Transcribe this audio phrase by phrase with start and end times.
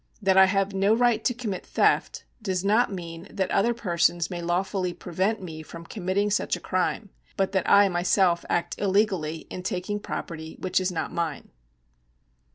[0.19, 4.41] That I have no right to connnit theft does not mean that otlier jxTsons may
[4.41, 9.61] lawfully prevent me from committing such a crime, but that I myself act illegally in
[9.61, 11.51] taking property which is not mine.